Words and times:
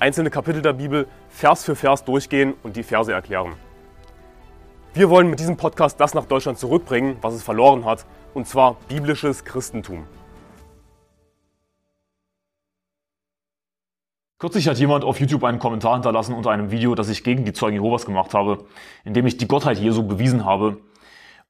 einzelne 0.00 0.30
Kapitel 0.30 0.62
der 0.62 0.72
Bibel 0.72 1.06
Vers 1.28 1.64
für 1.64 1.76
Vers 1.76 2.04
durchgehen 2.04 2.54
und 2.62 2.76
die 2.76 2.82
Verse 2.82 3.12
erklären. 3.12 3.52
Wir 4.94 5.10
wollen 5.10 5.28
mit 5.30 5.38
diesem 5.38 5.56
Podcast 5.56 6.00
das 6.00 6.14
nach 6.14 6.24
Deutschland 6.24 6.58
zurückbringen, 6.58 7.16
was 7.20 7.34
es 7.34 7.42
verloren 7.42 7.84
hat, 7.84 8.06
und 8.34 8.48
zwar 8.48 8.76
biblisches 8.88 9.44
Christentum. 9.44 10.06
Kürzlich 14.38 14.68
hat 14.68 14.78
jemand 14.78 15.04
auf 15.04 15.20
YouTube 15.20 15.44
einen 15.44 15.58
Kommentar 15.58 15.92
hinterlassen 15.92 16.34
unter 16.34 16.50
einem 16.50 16.70
Video, 16.70 16.94
das 16.94 17.10
ich 17.10 17.22
gegen 17.22 17.44
die 17.44 17.52
Zeugen 17.52 17.76
Jehovas 17.76 18.06
gemacht 18.06 18.32
habe, 18.32 18.64
in 19.04 19.12
dem 19.12 19.26
ich 19.26 19.36
die 19.36 19.46
Gottheit 19.46 19.78
Jesu 19.78 20.02
bewiesen 20.02 20.46
habe. 20.46 20.78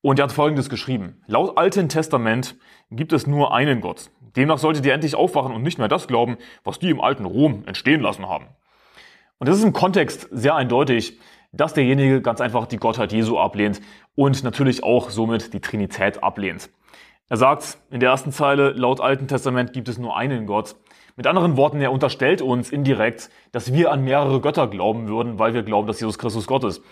Und 0.03 0.19
er 0.19 0.25
hat 0.25 0.33
Folgendes 0.33 0.69
geschrieben. 0.69 1.23
Laut 1.27 1.57
Alten 1.57 1.89
Testament 1.89 2.57
gibt 2.91 3.13
es 3.13 3.29
nur 3.29 3.55
einen 3.55 3.81
Gott. 3.81 4.11
Demnach 4.37 4.59
solltet 4.59 4.87
ihr 4.87 4.95
endlich 4.95 5.15
aufwachen 5.15 5.53
und 5.53 5.63
nicht 5.63 5.79
mehr 5.79 5.89
das 5.89 6.09
glauben, 6.09 6.37
was 6.65 6.79
die 6.79 6.91
im 6.91 7.01
alten 7.01 7.25
Rom 7.25 7.65
entstehen 7.67 8.01
lassen 8.01 8.29
haben. 8.29 8.47
Und 9.39 9.49
das 9.49 9.59
ist 9.59 9.65
im 9.65 9.73
Kontext 9.73 10.29
sehr 10.31 10.55
eindeutig, 10.55 11.19
dass 11.53 11.75
derjenige 11.75 12.21
ganz 12.21 12.41
einfach 12.41 12.67
die 12.67 12.77
Gottheit 12.77 13.13
Jesu 13.13 13.39
ablehnt 13.39 13.81
und 14.15 14.45
natürlich 14.45 14.85
auch 14.85 15.11
somit 15.11 15.53
die 15.53 15.61
Trinität 15.61 16.23
ablehnt. 16.23 16.71
Er 17.29 17.37
sagt 17.37 17.79
in 17.91 18.01
der 18.01 18.11
ersten 18.11 18.33
Zeile, 18.33 18.71
laut 18.71 19.01
Alten 19.01 19.29
Testament 19.29 19.73
gibt 19.73 19.89
es 19.89 19.99
nur 19.99 20.17
einen 20.17 20.47
Gott. 20.47 20.77
Mit 21.17 21.27
anderen 21.27 21.57
Worten, 21.57 21.81
er 21.81 21.93
unterstellt 21.93 22.43
uns 22.43 22.71
indirekt, 22.71 23.31
dass 23.53 23.73
wir 23.73 23.93
an 23.93 24.03
mehrere 24.03 24.41
Götter 24.41 24.69
glauben 24.69 25.09
würden, 25.09 25.39
weil 25.39 25.55
wir 25.55 25.63
glauben, 25.63 25.87
dass 25.87 26.01
Jesus 26.01 26.19
Christus 26.19 26.47
Gott 26.47 26.65
ist. 26.65 26.83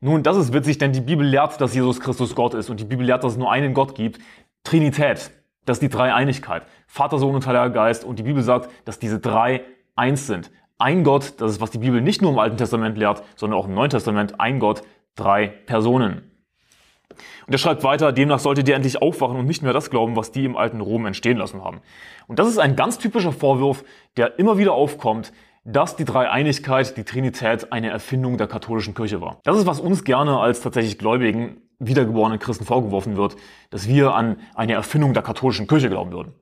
Nun, 0.00 0.22
das 0.22 0.36
ist 0.36 0.52
witzig, 0.52 0.78
denn 0.78 0.92
die 0.92 1.00
Bibel 1.00 1.26
lehrt, 1.26 1.60
dass 1.60 1.74
Jesus 1.74 2.00
Christus 2.00 2.34
Gott 2.34 2.54
ist 2.54 2.70
und 2.70 2.80
die 2.80 2.84
Bibel 2.84 3.06
lehrt, 3.06 3.24
dass 3.24 3.32
es 3.32 3.38
nur 3.38 3.50
einen 3.50 3.72
Gott 3.72 3.94
gibt. 3.94 4.20
Trinität, 4.64 5.30
das 5.64 5.76
ist 5.76 5.82
die 5.82 5.88
Dreieinigkeit. 5.88 6.64
Vater, 6.86 7.18
Sohn 7.18 7.34
und 7.34 7.46
Heiliger 7.46 7.70
Geist. 7.70 8.04
Und 8.04 8.18
die 8.18 8.22
Bibel 8.22 8.42
sagt, 8.42 8.70
dass 8.84 8.98
diese 8.98 9.18
drei 9.18 9.62
eins 9.96 10.26
sind. 10.26 10.50
Ein 10.78 11.04
Gott, 11.04 11.34
das 11.38 11.52
ist, 11.52 11.60
was 11.60 11.70
die 11.70 11.78
Bibel 11.78 12.00
nicht 12.00 12.20
nur 12.20 12.32
im 12.32 12.38
Alten 12.38 12.56
Testament 12.56 12.98
lehrt, 12.98 13.22
sondern 13.36 13.58
auch 13.58 13.66
im 13.66 13.74
Neuen 13.74 13.90
Testament. 13.90 14.40
Ein 14.40 14.58
Gott, 14.58 14.82
drei 15.14 15.46
Personen. 15.46 16.30
Und 17.46 17.52
er 17.52 17.58
schreibt 17.58 17.84
weiter, 17.84 18.12
demnach 18.12 18.38
solltet 18.38 18.68
ihr 18.68 18.74
endlich 18.74 19.00
aufwachen 19.00 19.36
und 19.36 19.46
nicht 19.46 19.62
mehr 19.62 19.72
das 19.72 19.90
glauben, 19.90 20.16
was 20.16 20.32
die 20.32 20.44
im 20.44 20.56
alten 20.56 20.80
Rom 20.80 21.06
entstehen 21.06 21.36
lassen 21.36 21.62
haben. 21.62 21.80
Und 22.26 22.38
das 22.38 22.48
ist 22.48 22.58
ein 22.58 22.74
ganz 22.74 22.98
typischer 22.98 23.32
Vorwurf, 23.32 23.84
der 24.16 24.38
immer 24.38 24.58
wieder 24.58 24.72
aufkommt, 24.72 25.32
dass 25.64 25.96
die 25.96 26.04
Dreieinigkeit, 26.04 26.96
die 26.96 27.04
Trinität 27.04 27.72
eine 27.72 27.90
Erfindung 27.90 28.36
der 28.36 28.46
katholischen 28.46 28.94
Kirche 28.94 29.20
war. 29.20 29.40
Das 29.44 29.56
ist, 29.56 29.66
was 29.66 29.80
uns 29.80 30.04
gerne 30.04 30.38
als 30.38 30.60
tatsächlich 30.60 30.98
Gläubigen 30.98 31.62
wiedergeborenen 31.86 32.38
Christen 32.38 32.64
vorgeworfen 32.64 33.16
wird, 33.16 33.36
dass 33.70 33.88
wir 33.88 34.14
an 34.14 34.36
eine 34.54 34.74
Erfindung 34.74 35.14
der 35.14 35.22
katholischen 35.22 35.66
Kirche 35.66 35.88
glauben 35.88 36.12
würden. 36.12 36.32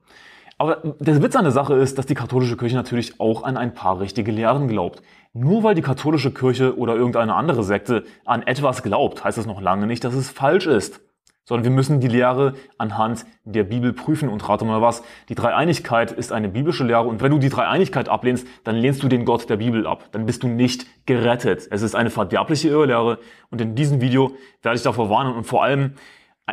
Aber 0.57 0.95
der 0.99 1.21
Witz 1.21 1.35
an 1.35 1.43
der 1.43 1.51
Sache 1.51 1.75
ist, 1.75 1.97
dass 1.97 2.05
die 2.05 2.13
katholische 2.13 2.57
Kirche 2.57 2.75
natürlich 2.75 3.19
auch 3.19 3.43
an 3.43 3.57
ein 3.57 3.73
paar 3.73 3.99
richtige 3.99 4.31
Lehren 4.31 4.67
glaubt. 4.67 5.01
Nur 5.33 5.63
weil 5.63 5.75
die 5.75 5.81
katholische 5.81 6.31
Kirche 6.31 6.77
oder 6.77 6.95
irgendeine 6.95 7.33
andere 7.33 7.63
Sekte 7.63 8.05
an 8.23 8.43
etwas 8.43 8.83
glaubt, 8.83 9.23
heißt 9.23 9.37
das 9.37 9.47
noch 9.47 9.61
lange 9.61 9.87
nicht, 9.87 10.03
dass 10.03 10.13
es 10.13 10.29
falsch 10.29 10.67
ist 10.67 11.01
sondern 11.45 11.63
wir 11.63 11.71
müssen 11.71 11.99
die 11.99 12.07
Lehre 12.07 12.53
anhand 12.77 13.25
der 13.43 13.63
Bibel 13.63 13.93
prüfen. 13.93 14.29
Und 14.29 14.47
rate 14.47 14.65
mal 14.65 14.81
was, 14.81 15.03
die 15.29 15.35
Dreieinigkeit 15.35 16.11
ist 16.11 16.31
eine 16.31 16.49
biblische 16.49 16.83
Lehre 16.83 17.03
und 17.03 17.21
wenn 17.21 17.31
du 17.31 17.39
die 17.39 17.49
Dreieinigkeit 17.49 18.09
ablehnst, 18.09 18.47
dann 18.63 18.75
lehnst 18.75 19.03
du 19.03 19.07
den 19.07 19.25
Gott 19.25 19.49
der 19.49 19.57
Bibel 19.57 19.85
ab. 19.87 20.09
Dann 20.11 20.25
bist 20.25 20.43
du 20.43 20.47
nicht 20.47 20.85
gerettet. 21.05 21.67
Es 21.69 21.81
ist 21.81 21.95
eine 21.95 22.09
verderbliche 22.09 22.69
Irrlehre 22.69 23.19
und 23.49 23.61
in 23.61 23.75
diesem 23.75 24.01
Video 24.01 24.31
werde 24.61 24.77
ich 24.77 24.83
davor 24.83 25.09
warnen 25.09 25.35
und 25.35 25.43
vor 25.43 25.63
allem 25.63 25.93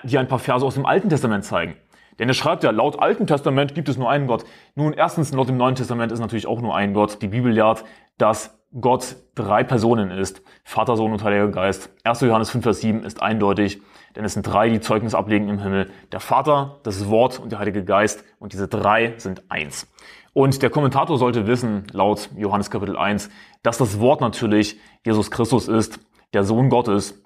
dir 0.04 0.20
ein 0.20 0.28
paar 0.28 0.38
Verse 0.38 0.64
aus 0.64 0.74
dem 0.74 0.86
Alten 0.86 1.08
Testament 1.08 1.44
zeigen. 1.44 1.76
Denn 2.18 2.28
er 2.28 2.34
schreibt 2.34 2.64
ja, 2.64 2.70
laut 2.70 3.00
Alten 3.00 3.26
Testament 3.26 3.74
gibt 3.74 3.88
es 3.88 3.96
nur 3.96 4.10
einen 4.10 4.26
Gott. 4.26 4.44
Nun, 4.74 4.92
erstens, 4.92 5.32
laut 5.32 5.48
dem 5.48 5.56
Neuen 5.56 5.74
Testament 5.74 6.12
ist 6.12 6.20
natürlich 6.20 6.46
auch 6.46 6.60
nur 6.60 6.76
ein 6.76 6.92
Gott. 6.92 7.22
Die 7.22 7.28
Bibel 7.28 7.50
lehrt, 7.50 7.84
dass 8.18 8.58
Gott 8.78 9.16
drei 9.34 9.64
Personen 9.64 10.10
ist. 10.10 10.42
Vater, 10.62 10.96
Sohn 10.96 11.12
und 11.12 11.24
Heiliger 11.24 11.48
Geist. 11.48 11.90
1. 12.04 12.20
Johannes 12.20 12.50
5, 12.50 12.62
Vers 12.62 12.80
7 12.82 13.04
ist 13.04 13.22
eindeutig, 13.22 13.80
denn 14.16 14.24
es 14.24 14.34
sind 14.34 14.46
drei, 14.46 14.68
die 14.68 14.80
Zeugnis 14.80 15.14
ablegen 15.14 15.48
im 15.48 15.60
Himmel. 15.60 15.90
Der 16.12 16.20
Vater, 16.20 16.80
das 16.82 17.08
Wort 17.08 17.38
und 17.38 17.52
der 17.52 17.58
Heilige 17.58 17.84
Geist. 17.84 18.24
Und 18.38 18.52
diese 18.52 18.68
drei 18.68 19.14
sind 19.16 19.50
eins. 19.50 19.86
Und 20.32 20.62
der 20.62 20.70
Kommentator 20.70 21.18
sollte 21.18 21.46
wissen, 21.46 21.84
laut 21.92 22.30
Johannes 22.36 22.70
Kapitel 22.70 22.96
1, 22.96 23.30
dass 23.62 23.78
das 23.78 23.98
Wort 24.00 24.20
natürlich 24.20 24.78
Jesus 25.04 25.30
Christus 25.30 25.68
ist, 25.68 25.98
der 26.32 26.44
Sohn 26.44 26.68
Gottes. 26.68 27.22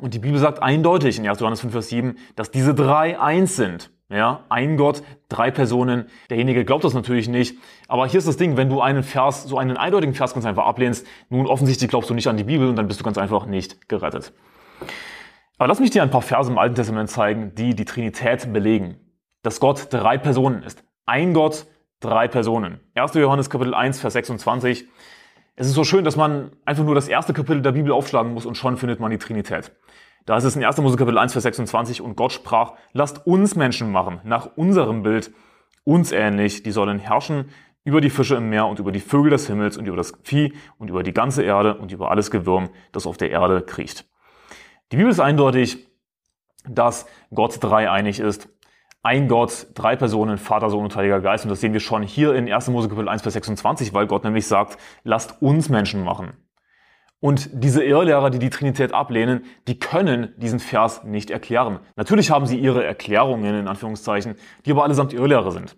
Und 0.00 0.14
die 0.14 0.18
Bibel 0.18 0.38
sagt 0.38 0.62
eindeutig 0.62 1.18
in 1.18 1.28
1. 1.28 1.40
Johannes 1.40 1.60
5, 1.60 1.72
Vers 1.72 1.88
7, 1.88 2.16
dass 2.36 2.50
diese 2.50 2.74
drei 2.74 3.20
eins 3.20 3.56
sind. 3.56 3.90
Ja, 4.10 4.44
ein 4.48 4.76
Gott, 4.76 5.02
drei 5.28 5.50
Personen. 5.50 6.06
Derjenige 6.30 6.64
glaubt 6.64 6.84
das 6.84 6.94
natürlich 6.94 7.28
nicht. 7.28 7.58
Aber 7.88 8.06
hier 8.06 8.18
ist 8.18 8.28
das 8.28 8.36
Ding, 8.36 8.56
wenn 8.56 8.68
du 8.68 8.80
einen 8.80 9.02
Vers, 9.02 9.44
so 9.44 9.58
einen 9.58 9.76
eindeutigen 9.76 10.14
Vers 10.14 10.34
ganz 10.34 10.46
einfach 10.46 10.66
ablehnst, 10.66 11.06
nun 11.30 11.46
offensichtlich 11.46 11.88
glaubst 11.88 12.10
du 12.10 12.14
nicht 12.14 12.28
an 12.28 12.36
die 12.36 12.44
Bibel 12.44 12.68
und 12.68 12.76
dann 12.76 12.86
bist 12.86 13.00
du 13.00 13.04
ganz 13.04 13.18
einfach 13.18 13.46
nicht 13.46 13.88
gerettet. 13.88 14.32
Aber 15.56 15.68
lass 15.68 15.78
mich 15.78 15.90
dir 15.90 16.02
ein 16.02 16.10
paar 16.10 16.22
Verse 16.22 16.50
im 16.50 16.58
Alten 16.58 16.74
Testament 16.74 17.10
zeigen, 17.10 17.54
die 17.54 17.76
die 17.76 17.84
Trinität 17.84 18.52
belegen. 18.52 18.96
Dass 19.42 19.60
Gott 19.60 19.86
drei 19.90 20.18
Personen 20.18 20.62
ist. 20.62 20.84
Ein 21.06 21.32
Gott, 21.32 21.66
drei 22.00 22.26
Personen. 22.26 22.80
1. 22.94 23.14
Johannes 23.14 23.50
Kapitel 23.50 23.74
1, 23.74 24.00
Vers 24.00 24.14
26. 24.14 24.86
Es 25.54 25.68
ist 25.68 25.74
so 25.74 25.84
schön, 25.84 26.04
dass 26.04 26.16
man 26.16 26.50
einfach 26.64 26.82
nur 26.82 26.96
das 26.96 27.06
erste 27.06 27.32
Kapitel 27.32 27.62
der 27.62 27.72
Bibel 27.72 27.92
aufschlagen 27.92 28.34
muss 28.34 28.46
und 28.46 28.56
schon 28.56 28.76
findet 28.76 28.98
man 28.98 29.12
die 29.12 29.18
Trinität. 29.18 29.70
Da 30.26 30.36
ist 30.36 30.44
es 30.44 30.56
in 30.56 30.64
1. 30.64 30.78
Mose 30.78 30.96
Kapitel 30.96 31.18
1, 31.18 31.32
Vers 31.32 31.44
26 31.44 32.00
und 32.00 32.16
Gott 32.16 32.32
sprach, 32.32 32.72
lasst 32.92 33.24
uns 33.26 33.54
Menschen 33.54 33.92
machen, 33.92 34.20
nach 34.24 34.56
unserem 34.56 35.04
Bild, 35.04 35.30
uns 35.84 36.10
ähnlich, 36.10 36.64
die 36.64 36.72
sollen 36.72 36.98
herrschen 36.98 37.50
über 37.84 38.00
die 38.00 38.10
Fische 38.10 38.36
im 38.36 38.48
Meer 38.48 38.66
und 38.66 38.80
über 38.80 38.90
die 38.90 39.00
Vögel 39.00 39.30
des 39.30 39.46
Himmels 39.46 39.76
und 39.76 39.86
über 39.86 39.98
das 39.98 40.14
Vieh 40.24 40.54
und 40.78 40.88
über 40.88 41.02
die 41.02 41.12
ganze 41.12 41.42
Erde 41.42 41.76
und 41.76 41.92
über 41.92 42.10
alles 42.10 42.30
Gewürm, 42.30 42.70
das 42.92 43.06
auf 43.06 43.18
der 43.18 43.30
Erde 43.30 43.60
kriecht. 43.60 44.06
Die 44.94 44.98
Bibel 44.98 45.10
ist 45.10 45.18
eindeutig, 45.18 45.88
dass 46.68 47.06
Gott 47.34 47.58
dreieinig 47.60 48.20
ist. 48.20 48.48
Ein 49.02 49.26
Gott, 49.26 49.66
drei 49.74 49.96
Personen, 49.96 50.38
Vater, 50.38 50.70
Sohn 50.70 50.84
und 50.84 50.94
Heiliger 50.94 51.20
Geist. 51.20 51.44
Und 51.44 51.48
das 51.48 51.60
sehen 51.60 51.72
wir 51.72 51.80
schon 51.80 52.04
hier 52.04 52.32
in 52.36 52.48
1. 52.48 52.68
Mose 52.68 52.88
Kapitel 52.88 53.08
1, 53.08 53.22
Vers 53.22 53.32
26, 53.32 53.92
weil 53.92 54.06
Gott 54.06 54.22
nämlich 54.22 54.46
sagt, 54.46 54.78
lasst 55.02 55.42
uns 55.42 55.68
Menschen 55.68 56.04
machen. 56.04 56.34
Und 57.18 57.50
diese 57.52 57.82
Irrlehrer, 57.82 58.30
die 58.30 58.38
die 58.38 58.50
Trinität 58.50 58.94
ablehnen, 58.94 59.46
die 59.66 59.80
können 59.80 60.32
diesen 60.36 60.60
Vers 60.60 61.02
nicht 61.02 61.28
erklären. 61.28 61.80
Natürlich 61.96 62.30
haben 62.30 62.46
sie 62.46 62.60
ihre 62.60 62.84
Erklärungen, 62.84 63.52
in 63.52 63.66
Anführungszeichen, 63.66 64.36
die 64.64 64.70
aber 64.70 64.84
allesamt 64.84 65.12
Irrlehrer 65.12 65.50
sind. 65.50 65.76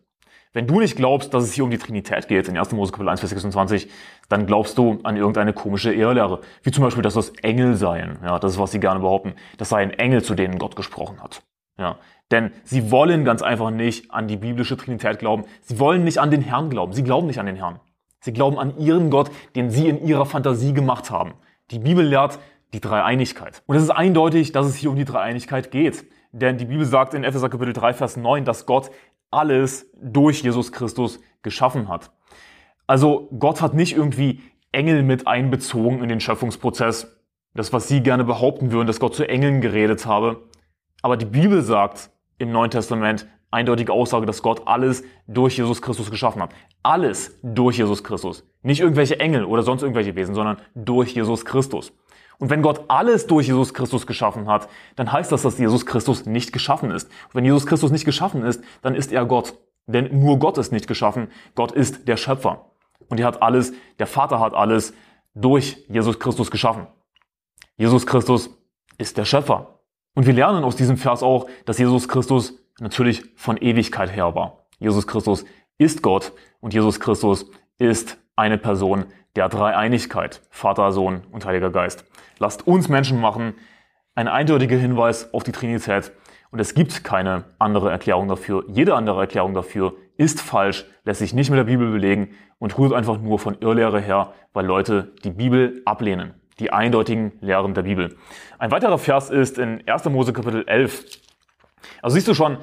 Wenn 0.56 0.66
du 0.66 0.80
nicht 0.80 0.96
glaubst, 0.96 1.34
dass 1.34 1.44
es 1.44 1.52
hier 1.52 1.64
um 1.64 1.70
die 1.70 1.76
Trinität 1.76 2.28
geht, 2.28 2.48
in 2.48 2.56
1. 2.56 2.72
Mose 2.72 2.90
Kapitel 2.90 3.10
1, 3.10 3.20
Vers 3.20 3.28
26, 3.28 3.90
dann 4.30 4.46
glaubst 4.46 4.78
du 4.78 4.98
an 5.02 5.14
irgendeine 5.14 5.52
komische 5.52 5.92
Irrlehre. 5.92 6.40
Wie 6.62 6.70
zum 6.70 6.82
Beispiel, 6.82 7.02
dass 7.02 7.12
das 7.12 7.28
Engel 7.42 7.74
seien. 7.74 8.16
Ja, 8.24 8.38
das 8.38 8.52
ist, 8.52 8.58
was 8.58 8.70
sie 8.70 8.80
gerne 8.80 9.00
behaupten. 9.00 9.34
Das 9.58 9.68
sei 9.68 9.82
ein 9.82 9.90
Engel, 9.90 10.22
zu 10.22 10.34
denen 10.34 10.56
Gott 10.58 10.74
gesprochen 10.74 11.22
hat. 11.22 11.42
Ja, 11.78 11.98
denn 12.30 12.52
sie 12.64 12.90
wollen 12.90 13.26
ganz 13.26 13.42
einfach 13.42 13.70
nicht 13.70 14.10
an 14.10 14.28
die 14.28 14.38
biblische 14.38 14.78
Trinität 14.78 15.18
glauben. 15.18 15.44
Sie 15.60 15.78
wollen 15.78 16.04
nicht 16.04 16.16
an 16.20 16.30
den 16.30 16.40
Herrn 16.40 16.70
glauben. 16.70 16.94
Sie 16.94 17.04
glauben 17.04 17.26
nicht 17.26 17.38
an 17.38 17.44
den 17.44 17.56
Herrn. 17.56 17.78
Sie 18.20 18.32
glauben 18.32 18.58
an 18.58 18.78
ihren 18.78 19.10
Gott, 19.10 19.30
den 19.56 19.68
sie 19.68 19.90
in 19.90 20.06
ihrer 20.06 20.24
Fantasie 20.24 20.72
gemacht 20.72 21.10
haben. 21.10 21.34
Die 21.70 21.80
Bibel 21.80 22.02
lehrt 22.02 22.38
die 22.72 22.80
Dreieinigkeit. 22.80 23.62
Und 23.66 23.76
es 23.76 23.82
ist 23.82 23.90
eindeutig, 23.90 24.52
dass 24.52 24.66
es 24.66 24.76
hier 24.76 24.88
um 24.88 24.96
die 24.96 25.04
Dreieinigkeit 25.04 25.70
geht. 25.70 26.06
Denn 26.32 26.56
die 26.56 26.64
Bibel 26.64 26.86
sagt 26.86 27.12
in 27.12 27.24
Epheser 27.24 27.50
Kapitel 27.50 27.74
3, 27.74 27.92
Vers 27.92 28.16
9, 28.16 28.46
dass 28.46 28.64
Gott 28.64 28.90
alles 29.30 29.90
durch 30.00 30.42
Jesus 30.42 30.72
Christus 30.72 31.20
geschaffen 31.42 31.88
hat. 31.88 32.10
Also 32.86 33.28
Gott 33.38 33.60
hat 33.60 33.74
nicht 33.74 33.96
irgendwie 33.96 34.40
Engel 34.72 35.02
mit 35.02 35.26
einbezogen 35.26 36.02
in 36.02 36.08
den 36.08 36.20
Schöpfungsprozess. 36.20 37.20
Das, 37.54 37.72
was 37.72 37.88
Sie 37.88 38.02
gerne 38.02 38.24
behaupten 38.24 38.70
würden, 38.70 38.86
dass 38.86 39.00
Gott 39.00 39.14
zu 39.14 39.28
Engeln 39.28 39.60
geredet 39.60 40.06
habe. 40.06 40.42
Aber 41.02 41.16
die 41.16 41.24
Bibel 41.24 41.62
sagt 41.62 42.10
im 42.38 42.52
Neuen 42.52 42.70
Testament, 42.70 43.26
eindeutige 43.50 43.92
Aussage, 43.92 44.26
dass 44.26 44.42
Gott 44.42 44.66
alles 44.66 45.02
durch 45.26 45.56
Jesus 45.56 45.80
Christus 45.80 46.10
geschaffen 46.10 46.42
hat. 46.42 46.50
Alles 46.82 47.38
durch 47.42 47.78
Jesus 47.78 48.04
Christus. 48.04 48.44
Nicht 48.62 48.80
irgendwelche 48.80 49.18
Engel 49.18 49.44
oder 49.44 49.62
sonst 49.62 49.82
irgendwelche 49.82 50.14
Wesen, 50.14 50.34
sondern 50.34 50.58
durch 50.74 51.14
Jesus 51.14 51.44
Christus. 51.44 51.92
Und 52.38 52.50
wenn 52.50 52.62
Gott 52.62 52.84
alles 52.88 53.26
durch 53.26 53.46
Jesus 53.46 53.72
Christus 53.72 54.06
geschaffen 54.06 54.48
hat, 54.48 54.68
dann 54.94 55.10
heißt 55.10 55.32
das, 55.32 55.42
dass 55.42 55.58
Jesus 55.58 55.86
Christus 55.86 56.26
nicht 56.26 56.52
geschaffen 56.52 56.90
ist. 56.90 57.08
Und 57.28 57.34
wenn 57.34 57.44
Jesus 57.44 57.66
Christus 57.66 57.90
nicht 57.90 58.04
geschaffen 58.04 58.44
ist, 58.44 58.62
dann 58.82 58.94
ist 58.94 59.12
er 59.12 59.24
Gott. 59.24 59.54
Denn 59.86 60.18
nur 60.20 60.38
Gott 60.38 60.58
ist 60.58 60.72
nicht 60.72 60.86
geschaffen. 60.86 61.28
Gott 61.54 61.72
ist 61.72 62.08
der 62.08 62.16
Schöpfer. 62.16 62.66
Und 63.08 63.20
er 63.20 63.26
hat 63.26 63.42
alles, 63.42 63.72
der 63.98 64.06
Vater 64.06 64.40
hat 64.40 64.54
alles 64.54 64.92
durch 65.34 65.84
Jesus 65.88 66.18
Christus 66.18 66.50
geschaffen. 66.50 66.86
Jesus 67.76 68.06
Christus 68.06 68.50
ist 68.98 69.16
der 69.16 69.24
Schöpfer. 69.24 69.80
Und 70.14 70.26
wir 70.26 70.32
lernen 70.32 70.64
aus 70.64 70.76
diesem 70.76 70.96
Vers 70.96 71.22
auch, 71.22 71.46
dass 71.66 71.78
Jesus 71.78 72.08
Christus 72.08 72.58
natürlich 72.80 73.24
von 73.36 73.58
Ewigkeit 73.58 74.14
her 74.14 74.34
war. 74.34 74.66
Jesus 74.78 75.06
Christus 75.06 75.44
ist 75.78 76.02
Gott 76.02 76.32
und 76.60 76.74
Jesus 76.74 77.00
Christus 77.00 77.46
ist 77.78 78.18
eine 78.34 78.58
Person 78.58 79.06
der 79.36 79.48
Dreieinigkeit, 79.48 80.40
Vater, 80.50 80.90
Sohn 80.92 81.22
und 81.30 81.44
Heiliger 81.44 81.70
Geist. 81.70 82.04
Lasst 82.38 82.66
uns 82.66 82.88
Menschen 82.88 83.20
machen, 83.20 83.54
ein 84.14 84.28
eindeutiger 84.28 84.76
Hinweis 84.76 85.32
auf 85.34 85.44
die 85.44 85.52
Trinität. 85.52 86.12
Und 86.50 86.58
es 86.58 86.74
gibt 86.74 87.04
keine 87.04 87.44
andere 87.58 87.90
Erklärung 87.90 88.28
dafür. 88.28 88.64
Jede 88.68 88.94
andere 88.94 89.20
Erklärung 89.20 89.52
dafür 89.52 89.94
ist 90.16 90.40
falsch, 90.40 90.86
lässt 91.04 91.18
sich 91.18 91.34
nicht 91.34 91.50
mit 91.50 91.58
der 91.58 91.64
Bibel 91.64 91.90
belegen 91.92 92.30
und 92.58 92.78
rührt 92.78 92.94
einfach 92.94 93.18
nur 93.18 93.38
von 93.38 93.58
Irrlehre 93.60 94.00
her, 94.00 94.32
weil 94.54 94.64
Leute 94.64 95.12
die 95.22 95.30
Bibel 95.30 95.82
ablehnen. 95.84 96.34
Die 96.58 96.72
eindeutigen 96.72 97.32
Lehren 97.40 97.74
der 97.74 97.82
Bibel. 97.82 98.16
Ein 98.58 98.70
weiterer 98.70 98.96
Vers 98.96 99.28
ist 99.28 99.58
in 99.58 99.86
1. 99.86 100.06
Mose 100.06 100.32
Kapitel 100.32 100.64
11. 100.66 101.04
Also 102.00 102.14
siehst 102.14 102.28
du 102.28 102.32
schon, 102.32 102.56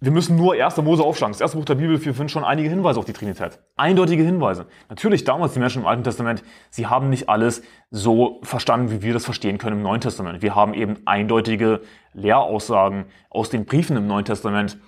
wir 0.00 0.12
müssen 0.12 0.36
nur 0.36 0.54
1. 0.54 0.76
Mose 0.78 1.02
aufschlagen. 1.02 1.32
Das 1.32 1.40
erste 1.40 1.56
Buch 1.56 1.64
der 1.64 1.76
Bibel, 1.76 2.04
wir 2.04 2.14
finden 2.14 2.28
schon 2.28 2.44
einige 2.44 2.68
Hinweise 2.68 2.98
auf 2.98 3.06
die 3.06 3.14
Trinität. 3.14 3.58
Eindeutige 3.76 4.22
Hinweise. 4.22 4.66
Natürlich 4.90 5.24
damals 5.24 5.54
die 5.54 5.58
Menschen 5.58 5.82
im 5.82 5.88
Alten 5.88 6.04
Testament, 6.04 6.42
sie 6.68 6.86
haben 6.86 7.08
nicht 7.08 7.30
alles 7.30 7.62
so 7.90 8.40
verstanden, 8.42 8.90
wie 8.90 9.02
wir 9.02 9.14
das 9.14 9.24
verstehen 9.24 9.56
können 9.56 9.78
im 9.78 9.82
Neuen 9.82 10.02
Testament. 10.02 10.42
Wir 10.42 10.54
haben 10.54 10.74
eben 10.74 10.98
eindeutige 11.06 11.80
Lehraussagen 12.12 13.06
aus 13.30 13.48
den 13.48 13.64
Briefen 13.64 13.96
im 13.96 14.06
Neuen 14.06 14.26
Testament. 14.26 14.78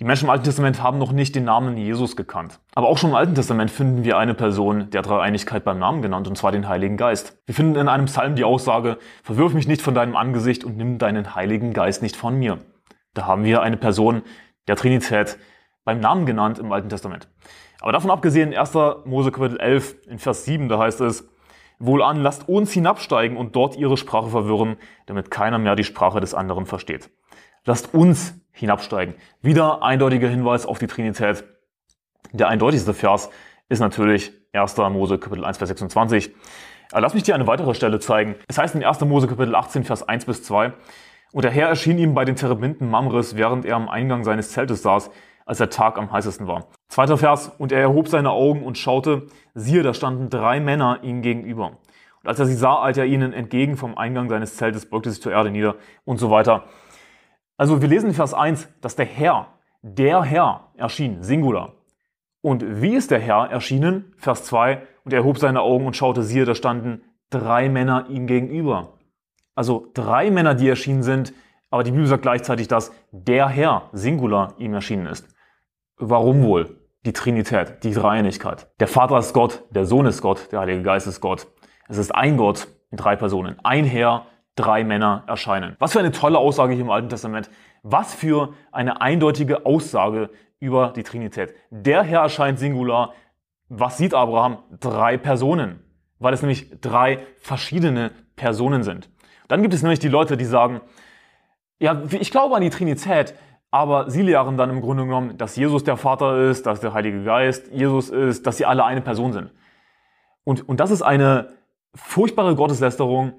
Die 0.00 0.04
Menschen 0.04 0.24
im 0.24 0.30
Alten 0.30 0.44
Testament 0.44 0.82
haben 0.82 0.98
noch 0.98 1.12
nicht 1.12 1.34
den 1.34 1.44
Namen 1.44 1.76
Jesus 1.76 2.16
gekannt. 2.16 2.58
Aber 2.74 2.88
auch 2.88 2.96
schon 2.96 3.10
im 3.10 3.16
Alten 3.16 3.34
Testament 3.34 3.70
finden 3.70 4.04
wir 4.04 4.16
eine 4.16 4.34
Person 4.34 4.88
der 4.90 5.02
Dreieinigkeit 5.02 5.64
beim 5.64 5.78
Namen 5.78 6.00
genannt, 6.00 6.28
und 6.28 6.36
zwar 6.36 6.52
den 6.52 6.68
Heiligen 6.68 6.96
Geist. 6.96 7.38
Wir 7.46 7.54
finden 7.54 7.76
in 7.76 7.88
einem 7.88 8.06
Psalm 8.06 8.36
die 8.36 8.44
Aussage, 8.44 8.98
verwirf 9.22 9.52
mich 9.52 9.68
nicht 9.68 9.82
von 9.82 9.94
deinem 9.94 10.16
Angesicht 10.16 10.64
und 10.64 10.76
nimm 10.78 10.98
deinen 10.98 11.34
Heiligen 11.34 11.72
Geist 11.74 12.02
nicht 12.02 12.16
von 12.16 12.38
mir. 12.38 12.58
Da 13.16 13.24
haben 13.24 13.44
wir 13.44 13.62
eine 13.62 13.78
Person, 13.78 14.20
der 14.68 14.76
Trinität 14.76 15.38
beim 15.84 16.00
Namen 16.00 16.26
genannt 16.26 16.58
im 16.58 16.72
Alten 16.72 16.88
Testament. 16.88 17.28
Aber 17.80 17.92
davon 17.92 18.10
abgesehen, 18.10 18.54
1. 18.54 18.74
Mose 19.04 19.30
Kapitel 19.30 19.60
11 19.60 20.06
in 20.08 20.18
Vers 20.18 20.44
7, 20.44 20.68
da 20.68 20.78
heißt 20.78 21.00
es, 21.02 21.28
Wohlan, 21.78 22.22
lasst 22.22 22.48
uns 22.48 22.72
hinabsteigen 22.72 23.36
und 23.36 23.54
dort 23.54 23.76
ihre 23.76 23.98
Sprache 23.98 24.30
verwirren, 24.30 24.76
damit 25.04 25.30
keiner 25.30 25.58
mehr 25.58 25.76
die 25.76 25.84
Sprache 25.84 26.20
des 26.20 26.32
anderen 26.32 26.64
versteht. 26.64 27.10
Lasst 27.66 27.92
uns 27.92 28.40
hinabsteigen. 28.52 29.14
Wieder 29.42 29.82
eindeutiger 29.82 30.28
Hinweis 30.28 30.64
auf 30.64 30.78
die 30.78 30.86
Trinität. 30.86 31.44
Der 32.32 32.48
eindeutigste 32.48 32.94
Vers 32.94 33.28
ist 33.68 33.80
natürlich 33.80 34.32
1. 34.52 34.76
Mose 34.78 35.18
Kapitel 35.18 35.44
1, 35.44 35.58
Vers 35.58 35.68
26. 35.68 36.34
Aber 36.92 37.00
lass 37.02 37.14
mich 37.14 37.24
dir 37.24 37.34
eine 37.34 37.46
weitere 37.46 37.74
Stelle 37.74 37.98
zeigen. 37.98 38.36
Es 38.48 38.56
heißt 38.56 38.74
in 38.74 38.84
1. 38.84 39.00
Mose 39.02 39.26
Kapitel 39.26 39.54
18, 39.54 39.84
Vers 39.84 40.08
1 40.08 40.24
bis 40.24 40.42
2, 40.44 40.72
und 41.36 41.44
der 41.44 41.52
Herr 41.52 41.68
erschien 41.68 41.98
ihm 41.98 42.14
bei 42.14 42.24
den 42.24 42.34
Terebinten 42.34 42.88
Mamres, 42.88 43.36
während 43.36 43.66
er 43.66 43.76
am 43.76 43.90
Eingang 43.90 44.24
seines 44.24 44.52
Zeltes 44.52 44.80
saß, 44.80 45.10
als 45.44 45.58
der 45.58 45.68
Tag 45.68 45.98
am 45.98 46.10
heißesten 46.10 46.46
war. 46.46 46.68
Zweiter 46.88 47.18
Vers, 47.18 47.52
und 47.58 47.72
er 47.72 47.80
erhob 47.82 48.08
seine 48.08 48.30
Augen 48.30 48.64
und 48.64 48.78
schaute, 48.78 49.26
siehe, 49.52 49.82
da 49.82 49.92
standen 49.92 50.30
drei 50.30 50.60
Männer 50.60 51.00
ihm 51.02 51.20
gegenüber. 51.20 51.72
Und 52.22 52.26
als 52.26 52.38
er 52.38 52.46
sie 52.46 52.54
sah, 52.54 52.82
eilte 52.82 53.00
er 53.00 53.06
ihnen 53.06 53.34
entgegen 53.34 53.76
vom 53.76 53.98
Eingang 53.98 54.30
seines 54.30 54.56
Zeltes, 54.56 54.88
beugte 54.88 55.10
sich 55.10 55.20
zur 55.20 55.32
Erde 55.32 55.50
nieder 55.50 55.74
und 56.06 56.16
so 56.16 56.30
weiter. 56.30 56.64
Also 57.58 57.82
wir 57.82 57.88
lesen 57.88 58.08
in 58.08 58.14
Vers 58.14 58.32
1, 58.32 58.70
dass 58.80 58.96
der 58.96 59.04
Herr, 59.04 59.48
der 59.82 60.22
Herr 60.22 60.68
erschien, 60.78 61.22
Singular. 61.22 61.74
Und 62.40 62.80
wie 62.80 62.94
ist 62.94 63.10
der 63.10 63.20
Herr 63.20 63.50
erschienen? 63.50 64.14
Vers 64.16 64.44
2, 64.44 64.80
und 65.04 65.12
er 65.12 65.18
erhob 65.18 65.36
seine 65.36 65.60
Augen 65.60 65.84
und 65.84 65.96
schaute, 65.96 66.22
siehe, 66.22 66.46
da 66.46 66.54
standen 66.54 67.02
drei 67.28 67.68
Männer 67.68 68.06
ihm 68.08 68.26
gegenüber. 68.26 68.95
Also 69.56 69.90
drei 69.94 70.30
Männer, 70.30 70.54
die 70.54 70.68
erschienen 70.68 71.02
sind, 71.02 71.32
aber 71.70 71.82
die 71.82 71.90
Bibel 71.90 72.06
sagt 72.06 72.22
gleichzeitig, 72.22 72.68
dass 72.68 72.92
der 73.10 73.48
Herr, 73.48 73.88
Singular, 73.92 74.54
ihm 74.58 74.74
erschienen 74.74 75.06
ist. 75.06 75.26
Warum 75.96 76.42
wohl? 76.42 76.78
Die 77.04 77.12
Trinität, 77.12 77.82
die 77.82 77.92
Dreieinigkeit. 77.92 78.68
Der 78.80 78.86
Vater 78.86 79.18
ist 79.18 79.32
Gott, 79.32 79.64
der 79.70 79.86
Sohn 79.86 80.06
ist 80.06 80.20
Gott, 80.22 80.52
der 80.52 80.60
Heilige 80.60 80.82
Geist 80.82 81.06
ist 81.06 81.20
Gott. 81.20 81.46
Es 81.88 81.96
ist 81.96 82.14
ein 82.14 82.36
Gott 82.36 82.68
in 82.90 82.98
drei 82.98 83.16
Personen. 83.16 83.56
Ein 83.64 83.84
Herr, 83.84 84.26
drei 84.56 84.84
Männer 84.84 85.24
erscheinen. 85.26 85.76
Was 85.78 85.92
für 85.92 86.00
eine 86.00 86.12
tolle 86.12 86.38
Aussage 86.38 86.74
hier 86.74 86.84
im 86.84 86.90
Alten 86.90 87.08
Testament. 87.08 87.48
Was 87.82 88.14
für 88.14 88.52
eine 88.72 89.00
eindeutige 89.00 89.64
Aussage 89.64 90.30
über 90.58 90.92
die 90.94 91.02
Trinität. 91.02 91.54
Der 91.70 92.02
Herr 92.02 92.22
erscheint 92.22 92.58
Singular. 92.58 93.14
Was 93.68 93.96
sieht 93.96 94.14
Abraham? 94.14 94.58
Drei 94.80 95.16
Personen. 95.16 95.82
Weil 96.18 96.34
es 96.34 96.42
nämlich 96.42 96.80
drei 96.80 97.20
verschiedene 97.38 98.10
Personen 98.34 98.82
sind. 98.82 99.10
Dann 99.48 99.62
gibt 99.62 99.74
es 99.74 99.82
nämlich 99.82 99.98
die 99.98 100.08
Leute, 100.08 100.36
die 100.36 100.44
sagen, 100.44 100.80
ja, 101.78 102.02
ich 102.10 102.30
glaube 102.30 102.56
an 102.56 102.62
die 102.62 102.70
Trinität, 102.70 103.34
aber 103.70 104.10
sie 104.10 104.22
lehren 104.22 104.56
dann 104.56 104.70
im 104.70 104.80
Grunde 104.80 105.04
genommen, 105.04 105.36
dass 105.36 105.56
Jesus 105.56 105.84
der 105.84 105.96
Vater 105.96 106.50
ist, 106.50 106.66
dass 106.66 106.80
der 106.80 106.94
Heilige 106.94 107.22
Geist 107.24 107.70
Jesus 107.72 108.08
ist, 108.08 108.46
dass 108.46 108.56
sie 108.56 108.64
alle 108.64 108.84
eine 108.84 109.02
Person 109.02 109.32
sind. 109.32 109.52
Und, 110.44 110.68
und 110.68 110.80
das 110.80 110.90
ist 110.90 111.02
eine 111.02 111.52
furchtbare 111.94 112.54
Gotteslästerung. 112.54 113.34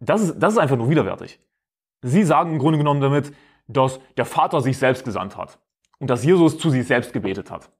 Das 0.00 0.20
ist, 0.20 0.38
das 0.38 0.54
ist 0.54 0.58
einfach 0.58 0.76
nur 0.76 0.90
widerwärtig. 0.90 1.40
Sie 2.02 2.24
sagen 2.24 2.52
im 2.52 2.58
Grunde 2.58 2.78
genommen 2.78 3.00
damit, 3.00 3.32
dass 3.66 4.00
der 4.16 4.26
Vater 4.26 4.60
sich 4.60 4.76
selbst 4.76 5.04
gesandt 5.04 5.36
hat 5.36 5.58
und 5.98 6.10
dass 6.10 6.24
Jesus 6.24 6.58
zu 6.58 6.70
sich 6.70 6.86
selbst 6.86 7.12
gebetet 7.12 7.50
hat. 7.50 7.70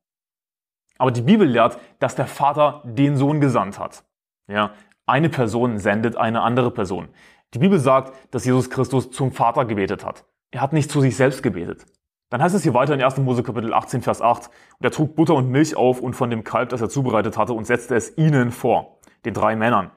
Aber 0.96 1.10
die 1.10 1.22
Bibel 1.22 1.46
lehrt, 1.46 1.78
dass 1.98 2.14
der 2.14 2.26
Vater 2.26 2.82
den 2.84 3.16
Sohn 3.16 3.40
gesandt 3.40 3.78
hat. 3.78 4.04
Ja, 4.46 4.72
eine 5.06 5.28
Person 5.28 5.78
sendet 5.78 6.16
eine 6.16 6.42
andere 6.42 6.70
Person. 6.70 7.08
Die 7.54 7.60
Bibel 7.60 7.78
sagt, 7.78 8.12
dass 8.32 8.44
Jesus 8.44 8.68
Christus 8.68 9.12
zum 9.12 9.30
Vater 9.30 9.64
gebetet 9.64 10.04
hat. 10.04 10.24
Er 10.50 10.60
hat 10.60 10.72
nicht 10.72 10.90
zu 10.90 11.00
sich 11.00 11.16
selbst 11.16 11.40
gebetet. 11.40 11.86
Dann 12.28 12.42
heißt 12.42 12.52
es 12.52 12.64
hier 12.64 12.74
weiter 12.74 12.94
in 12.94 13.00
1. 13.00 13.18
Mose 13.18 13.44
Kapitel 13.44 13.72
18, 13.72 14.02
Vers 14.02 14.20
8, 14.20 14.50
und 14.78 14.84
er 14.84 14.90
trug 14.90 15.14
Butter 15.14 15.34
und 15.34 15.48
Milch 15.50 15.76
auf 15.76 16.00
und 16.00 16.14
von 16.14 16.30
dem 16.30 16.42
Kalb, 16.42 16.70
das 16.70 16.80
er 16.80 16.88
zubereitet 16.88 17.38
hatte, 17.38 17.52
und 17.52 17.64
setzte 17.64 17.94
es 17.94 18.18
ihnen 18.18 18.50
vor, 18.50 18.98
den 19.24 19.34
drei 19.34 19.54
Männern. 19.54 19.92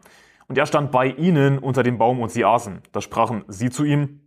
Und 0.47 0.59
er 0.59 0.67
stand 0.67 0.91
bei 0.91 1.07
ihnen 1.07 1.57
unter 1.57 1.81
dem 1.81 1.97
Baum 1.97 2.21
und 2.21 2.29
sie 2.29 2.45
aßen. 2.45 2.83
Da 2.91 3.01
sprachen 3.01 3.43
sie 3.47 3.71
zu 3.71 3.85
ihm, 3.85 4.21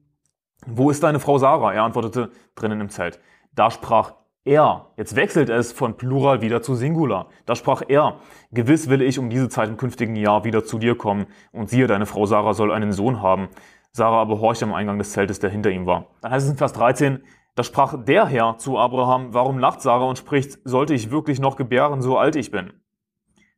wo 0.67 0.91
ist 0.91 1.05
deine 1.05 1.21
Frau 1.21 1.39
Sarah? 1.39 1.73
Er 1.73 1.85
antwortete, 1.85 2.33
drinnen 2.57 2.81
im 2.81 2.89
Zelt. 2.89 3.21
Da 3.55 3.71
sprach 3.71 4.15
er. 4.45 4.93
Jetzt 4.97 5.17
wechselt 5.17 5.51
es 5.51 5.73
von 5.73 5.97
Plural 5.97 6.41
wieder 6.41 6.63
zu 6.63 6.75
Singular. 6.75 7.29
Da 7.47 7.55
sprach 7.55 7.83
er, 7.87 8.17
gewiss 8.53 8.89
will 8.89 9.03
ich 9.03 9.19
um 9.19 9.31
diese 9.31 9.49
Zeit 9.49 9.69
im 9.69 9.77
künftigen 9.77 10.17
Jahr 10.17 10.45
wieder 10.45 10.65
zu 10.65 10.79
dir 10.79 10.97
kommen. 10.97 11.27
Und 11.53 11.69
siehe, 11.71 11.87
deine 11.87 12.07
Frau 12.07 12.27
Sarah 12.27 12.55
soll 12.55 12.73
einen 12.73 12.93
Sohn 12.93 13.23
haben. 13.23 13.49
Sarah 13.93 14.21
aber 14.23 14.41
horchte 14.41 14.65
am 14.65 14.75
Eingang 14.75 14.99
des 14.99 15.13
Zeltes, 15.13 15.41
der 15.41 15.51
hinter 15.51 15.71
ihm 15.71 15.87
war. 15.87 16.07
Dann 16.21 16.33
heißt 16.33 16.47
es 16.47 16.53
in 16.53 16.59
Vers 16.59 16.73
13, 16.73 17.23
da 17.57 17.65
sprach 17.65 18.05
der 18.05 18.27
Herr 18.27 18.57
zu 18.59 18.79
Abraham, 18.79 19.35
warum 19.35 19.59
lacht 19.59 19.83
Sarah 19.83 20.05
und 20.05 20.19
spricht, 20.19 20.59
sollte 20.65 20.95
ich 20.95 21.11
wirklich 21.11 21.41
noch 21.41 21.57
gebären, 21.57 22.01
so 22.01 22.17
alt 22.17 22.37
ich 22.37 22.51
bin? 22.51 22.73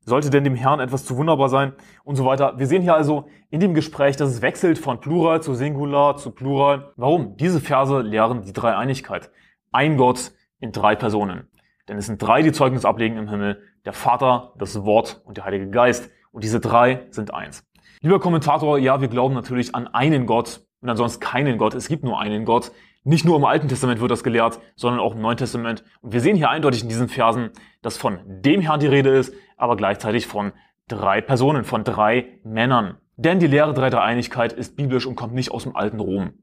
Sollte 0.04 0.30
denn 0.30 0.42
dem 0.42 0.56
Herrn 0.56 0.80
etwas 0.80 1.04
zu 1.04 1.16
wunderbar 1.16 1.48
sein? 1.48 1.74
Und 2.02 2.16
so 2.16 2.24
weiter. 2.24 2.58
Wir 2.58 2.66
sehen 2.66 2.82
hier 2.82 2.96
also 2.96 3.28
in 3.50 3.60
dem 3.60 3.72
Gespräch, 3.72 4.16
dass 4.16 4.30
es 4.30 4.42
wechselt 4.42 4.78
von 4.78 4.98
Plural 4.98 5.42
zu 5.42 5.54
Singular 5.54 6.16
zu 6.16 6.32
Plural. 6.32 6.92
Warum? 6.96 7.36
Diese 7.36 7.60
Verse 7.60 8.00
lehren 8.00 8.42
die 8.42 8.52
Dreieinigkeit. 8.52 9.30
Ein 9.70 9.96
Gott, 9.96 10.32
in 10.62 10.72
drei 10.72 10.94
Personen. 10.94 11.48
Denn 11.88 11.98
es 11.98 12.06
sind 12.06 12.22
drei, 12.22 12.42
die 12.42 12.52
Zeugnis 12.52 12.84
ablegen 12.84 13.18
im 13.18 13.28
Himmel. 13.28 13.60
Der 13.84 13.92
Vater, 13.92 14.54
das 14.56 14.84
Wort 14.84 15.20
und 15.24 15.36
der 15.36 15.44
Heilige 15.44 15.68
Geist. 15.68 16.10
Und 16.30 16.44
diese 16.44 16.60
drei 16.60 17.06
sind 17.10 17.34
eins. 17.34 17.66
Lieber 18.00 18.20
Kommentator, 18.20 18.78
ja, 18.78 19.00
wir 19.00 19.08
glauben 19.08 19.34
natürlich 19.34 19.74
an 19.74 19.88
einen 19.88 20.24
Gott 20.26 20.64
und 20.80 20.88
ansonsten 20.88 21.20
keinen 21.20 21.58
Gott. 21.58 21.74
Es 21.74 21.88
gibt 21.88 22.04
nur 22.04 22.20
einen 22.20 22.44
Gott. 22.44 22.70
Nicht 23.04 23.24
nur 23.24 23.36
im 23.36 23.44
Alten 23.44 23.66
Testament 23.66 24.00
wird 24.00 24.12
das 24.12 24.22
gelehrt, 24.22 24.60
sondern 24.76 25.00
auch 25.00 25.14
im 25.14 25.20
Neuen 25.20 25.36
Testament. 25.36 25.82
Und 26.00 26.12
wir 26.12 26.20
sehen 26.20 26.36
hier 26.36 26.48
eindeutig 26.48 26.84
in 26.84 26.88
diesen 26.88 27.08
Versen, 27.08 27.50
dass 27.82 27.96
von 27.96 28.20
dem 28.24 28.60
Herrn 28.60 28.78
die 28.78 28.86
Rede 28.86 29.10
ist, 29.10 29.34
aber 29.56 29.76
gleichzeitig 29.76 30.28
von 30.28 30.52
drei 30.86 31.20
Personen, 31.20 31.64
von 31.64 31.82
drei 31.82 32.38
Männern. 32.44 32.98
Denn 33.16 33.40
die 33.40 33.48
Lehre 33.48 33.74
der 33.74 33.90
Dreieinigkeit 33.90 34.52
ist 34.52 34.76
biblisch 34.76 35.06
und 35.06 35.16
kommt 35.16 35.34
nicht 35.34 35.50
aus 35.50 35.64
dem 35.64 35.74
alten 35.74 35.98
Rom. 35.98 36.34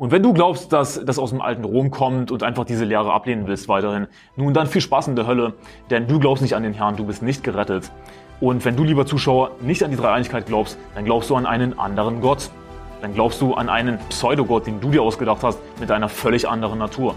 Und 0.00 0.12
wenn 0.12 0.22
du 0.22 0.32
glaubst, 0.32 0.72
dass 0.72 1.04
das 1.04 1.18
aus 1.18 1.28
dem 1.28 1.42
alten 1.42 1.62
Rom 1.62 1.90
kommt 1.90 2.30
und 2.30 2.42
einfach 2.42 2.64
diese 2.64 2.86
Lehre 2.86 3.12
ablehnen 3.12 3.46
willst 3.46 3.68
weiterhin, 3.68 4.06
nun 4.34 4.54
dann 4.54 4.66
viel 4.66 4.80
Spaß 4.80 5.08
in 5.08 5.14
der 5.14 5.26
Hölle, 5.26 5.52
denn 5.90 6.06
du 6.06 6.18
glaubst 6.18 6.40
nicht 6.40 6.56
an 6.56 6.62
den 6.62 6.72
Herrn, 6.72 6.96
du 6.96 7.04
bist 7.04 7.22
nicht 7.22 7.44
gerettet. 7.44 7.92
Und 8.40 8.64
wenn 8.64 8.76
du, 8.76 8.84
lieber 8.84 9.04
Zuschauer, 9.04 9.50
nicht 9.60 9.84
an 9.84 9.90
die 9.90 9.98
Dreieinigkeit 9.98 10.46
glaubst, 10.46 10.78
dann 10.94 11.04
glaubst 11.04 11.28
du 11.28 11.36
an 11.36 11.44
einen 11.44 11.78
anderen 11.78 12.22
Gott. 12.22 12.48
Dann 13.02 13.12
glaubst 13.12 13.42
du 13.42 13.52
an 13.52 13.68
einen 13.68 13.98
Pseudogott, 14.08 14.66
den 14.66 14.80
du 14.80 14.88
dir 14.88 15.02
ausgedacht 15.02 15.42
hast, 15.42 15.58
mit 15.78 15.90
einer 15.90 16.08
völlig 16.08 16.48
anderen 16.48 16.78
Natur. 16.78 17.14